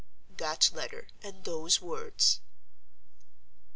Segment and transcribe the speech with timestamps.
[0.35, 2.39] "That letter and those words."